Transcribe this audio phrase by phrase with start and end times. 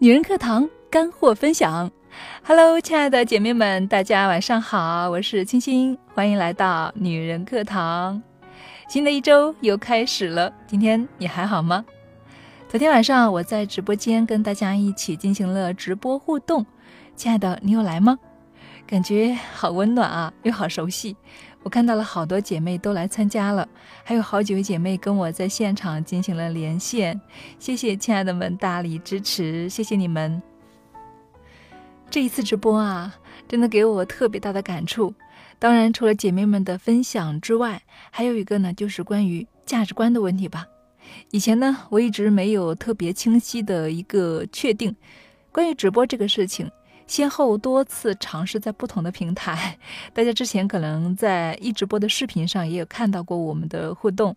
[0.00, 1.90] 女人课堂干货分享
[2.44, 8.22] ，Hello，亲爱的姐妹们，大家晚上好，我是青青，欢迎来到女人课堂。
[8.88, 11.84] 新的一周又开始了，今天你还好吗？
[12.68, 16.64] 昨天晚上我在直播间跟大家一起进行了直播互动，
[17.16, 18.16] 亲爱的，你有来吗？
[18.86, 21.16] 感觉好温暖啊，又好熟悉。
[21.68, 23.68] 我看到了好多姐妹都来参加了，
[24.02, 27.20] 还有好几位姐妹跟我在现场进行了连线，
[27.58, 30.42] 谢谢亲爱的们大力支持，谢谢你们。
[32.08, 33.14] 这一次直播啊，
[33.46, 35.12] 真的给我特别大的感触。
[35.58, 40.64] 当然，除了姐妹们的分享之外，还有一个呢，就是关于价值观的问题吧。
[41.32, 44.96] 以前呢，我一直没有特别清晰的一个确定
[45.52, 46.70] 关于直播这个事情。
[47.08, 49.76] 先后多次尝试在不同的平台，
[50.14, 54.36] 大家之前可能在一直播的视频上也有看到过我们的互动，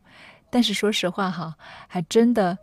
[0.49, 1.53] 但是说实话哈，
[1.87, 2.57] 还真的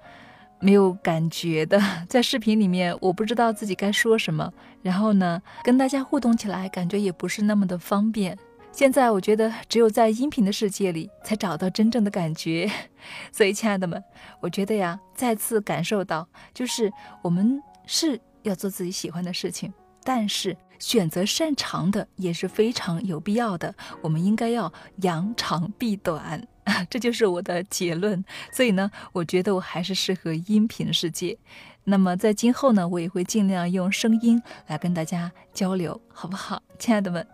[0.59, 1.81] 没有感觉的。
[2.09, 4.53] 在视频里面，我不知道自己该说什么，
[4.83, 8.37] 然后呢，跟大家互动起来感觉也不是那么的方便。
[8.73, 12.71] 现在我觉得只有在音频的世界里才找到真正的感觉。
[13.33, 14.03] 所以，亲爱的们，
[14.41, 16.91] 我觉得呀，再次感受到，就是
[17.23, 19.73] 我们是要做自己喜欢的事情。
[20.09, 26.43] 但是选择擅长的也是非常有必要的，我们应该要扬长避短，
[26.89, 28.25] 这就是我的结论。
[28.51, 31.37] 所以呢，我觉得我还是适合音频世界。
[31.85, 37.27] 那么在今后呢，我也会尽量用声音来跟大家交流，好不好，亲爱的们？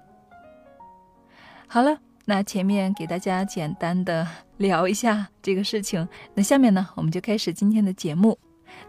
[1.69, 4.27] 好了，那前面给大家简单的
[4.59, 8.37] 聊一下这个事情，那下面呢，我们就开始今天的节目。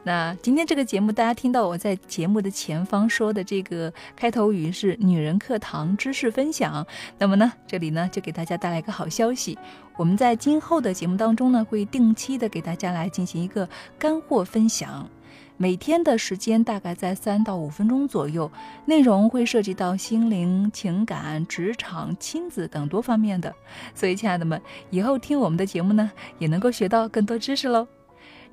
[0.03, 6.85] 那今天这个节目，大家听到我在节目的前方说的这个开头语是“女人课堂知识分享”。
[7.17, 9.57] 那么呢，这里呢就给大家带来一个好消息，
[9.97, 15.09] 我们在今后的节目当中呢，会定期的给大家来进行一个干货分享，
[15.57, 18.51] 每天的时间大概在三到五分钟左右，
[18.85, 23.51] 内容会涉及到心灵、情感、职场、亲子等多方面的。
[23.95, 27.87] 所以，亲爱的们，以后听我们的节目呢，也能够学到更多知识喽。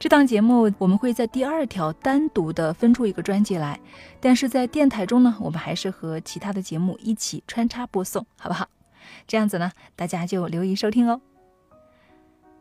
[0.02, 3.78] 这档节目我们会在第二条单独的分出一个专辑来，
[4.18, 8.66] 但是在电台中呢，我们还是和其他的节目一起穿插播送，好不好？
[9.28, 11.20] 这样子呢，大家就留意收听哦。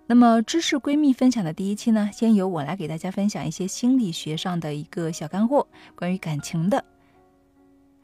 [0.06, 5.66] 那么知识闺蜜分享的第一期呢，先由我来给大家分享一些心理学上的一个小干货，
[5.96, 6.86] 关于感情的。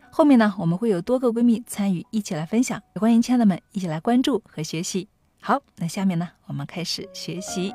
[0.09, 5.07] 后面呢，我们会有多个闺蜜参与一起来分享，也欢迎亲爱的们一起来关注和学习。
[5.39, 7.71] 好，那下面呢，我们开始学习。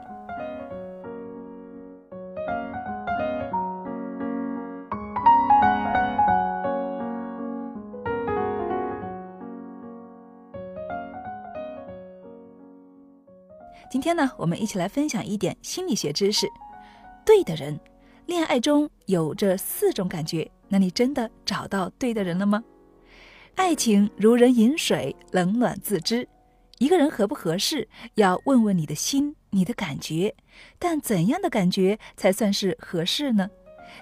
[14.03, 16.49] 今天呢，我们一起来分享一点心理学知识。
[17.25, 17.79] 对的人，
[18.27, 22.65] 恋爱中有这四种感觉，那你真的找到对的人了吗？
[23.55, 26.29] 爱情如人饮水，冷暖自知。
[26.79, 30.35] 一个人合不合适，要问问你的心，你的感觉。
[30.81, 33.49] 但怎样的感觉才算是合适呢？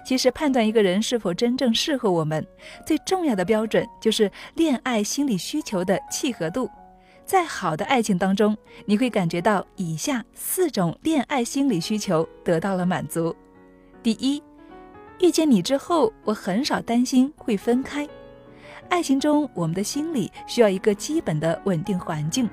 [0.03, 2.43] 其实判断一个人是否真正适合我们，
[2.87, 6.67] 最重要的标准就是恋爱心理需求的契合度。
[7.31, 13.33] 在好的爱情当中，你会感觉到以下四种恋爱心理需求得到了满足。
[14.03, 14.43] 第一，
[15.21, 18.05] 遇见你之后，我很少担心会分开。
[18.89, 22.49] 爱情中，我们的心理需要一个基本的稳定环境。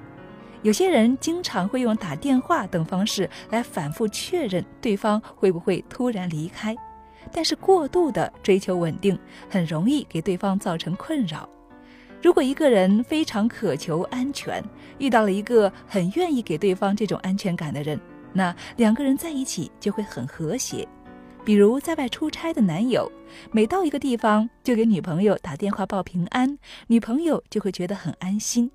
[0.63, 6.77] 有些人经常会用打电话等方式来反复确认对方会不会突然离开，
[7.33, 9.19] 但是过度的追求稳定，
[9.51, 11.49] 很容易给对方造成困扰。
[12.21, 14.63] 如果一个人非常渴求安全，
[14.99, 17.99] 遇到了一个很愿意给对方这种安全感的人，
[18.33, 20.87] 那两个人在一起就会很和谐。
[21.45, 23.11] 比如在外出差的男友，
[23.53, 26.59] 每到一个地方就给女朋友打电话报平安，
[26.89, 28.69] 女朋友就会觉得很安心。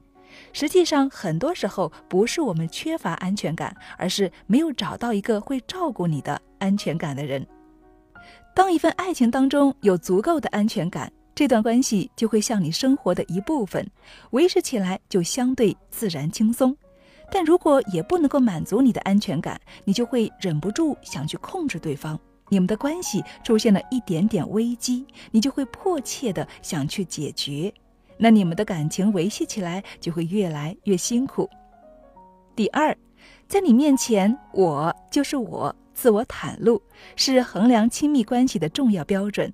[0.53, 7.45] 实际上，很多时候不是我们缺乏安全感，而是没有找到一个会照顾你的安全感的人。
[8.55, 11.11] 当一份爱情当中有足够的安全感。
[11.35, 13.85] 这段关系就会像你生活的一部分，
[14.31, 16.75] 维持起来就相对自然轻松。
[17.31, 22.19] 但如果也不能够满足你的安全感，你就会忍不住想去控制对方。
[22.49, 27.73] 你们的关系出现了一点点危机，你就会迫切的想去解决。
[28.17, 31.49] 那你们的感情维系起来就会越来越辛苦。
[32.55, 32.95] 第二，
[33.47, 36.79] 在你面前，我就是我，自我袒露
[37.15, 39.51] 是衡量亲密关系的重要标准。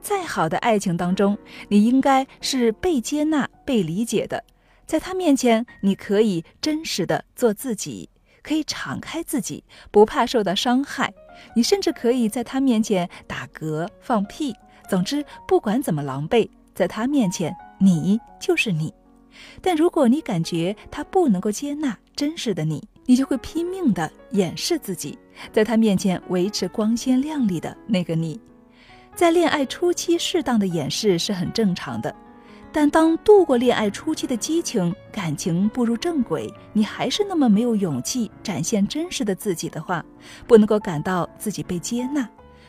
[0.00, 1.36] 再好的爱情当中，
[1.68, 4.42] 你应该是被接纳、被理解的。
[4.86, 8.08] 在他面前，你可以真实的做自己，
[8.42, 11.12] 可以敞开自己，不怕受到伤害。
[11.54, 14.54] 你甚至可以在他面前打嗝、放屁，
[14.88, 18.92] 总之不管怎么狼狈，在他面前你就是你。
[19.60, 25.18] 但如果你感觉他不能够接纳真实的你，你就会拼命的掩饰自己，
[25.52, 28.40] 在他面前维持光鲜亮丽的那个你。
[29.18, 32.14] 在恋爱初期，适当的掩饰是很正常的。
[32.70, 40.04] 但当度过恋爱初期的激情，感情步入正轨，你还是那么没有勇气展现真实的自己的话，
[40.46, 42.28] 不能够感到自己被接纳，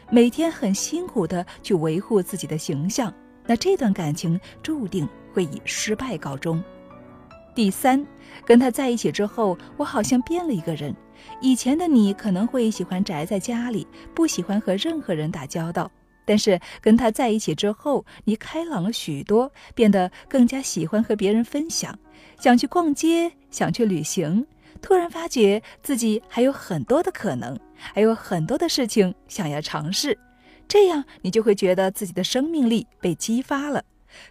[0.10, 3.13] 每天很辛苦的去维护自己的形象，
[3.46, 6.63] 那这段感情注定会以失败告终。
[7.54, 8.04] 第三，
[8.44, 10.96] 跟他在一起之后，我好像变了一个人。
[11.42, 13.86] 以前的你可能会喜欢宅在家里，
[14.16, 15.92] 不喜欢和任何人打交道。
[16.30, 21.98] 但是跟他在一起之后，你开朗了许多，变得更加喜欢和别人分享，
[22.40, 24.46] 想去逛街，想去旅行，
[24.80, 30.16] 突然发觉自己还有很多的可能，还有很多的事情想要尝试，
[30.68, 33.84] 这样你就会觉得自己的生命力被激发了，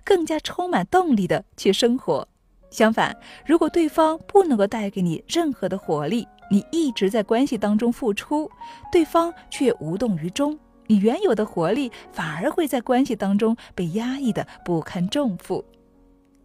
[0.04, 2.28] 更加充满动力的去生活。
[2.70, 8.48] 相反，如果对方不能够带给你任何的活力，你一直在关系当中付出，
[8.92, 10.56] 对方却无动于衷。
[10.88, 15.64] 你原有的活力反而会在关系当中被压抑的不堪重负。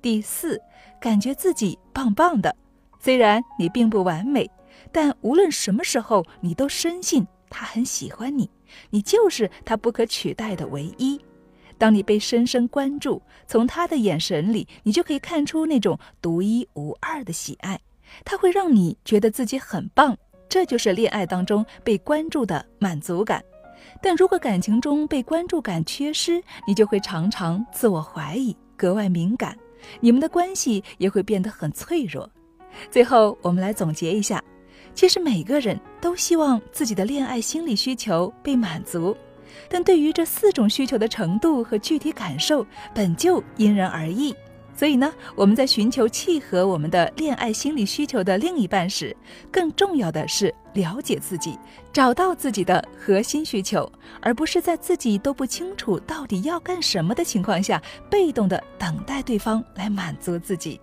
[0.01, 0.62] 第四，
[1.00, 2.56] 感觉自己棒棒的，
[3.00, 4.50] 虽然你并不完美，
[4.92, 8.50] 但无论什么时候，你都深信他很喜欢你，
[8.90, 11.19] 你就是他不可取代的唯一。
[11.78, 17.80] 当你被深深关注，从他的眼神里，你就可以看出那种独一无二的喜爱，
[18.25, 20.18] 他会让你觉得自己很棒，
[20.50, 23.44] 这就是恋爱当中被关注的满足感。
[24.04, 29.58] 但如果感情中被关注感缺失，你就会常常自我怀疑，格外敏感，
[30.02, 32.30] 你们的关系也会变得很脆弱。
[32.92, 34.44] 最后，我们来总结一下：
[34.94, 39.16] 其实每个人都希望自己的恋爱心理需求被满足，
[39.70, 44.36] 但对于这四种需求的程度和具体感受，本就因人而异。
[44.75, 49.16] 所以呢，我们在寻求契合我们的恋爱心理需求的另一半时，
[49.52, 51.58] 更重要的是了解自己，
[51.92, 53.90] 找到自己的核心需求，
[54.20, 60.81] 而不是在自己都不清楚到底要干什么的情况下，被动的等待对方来满足自己。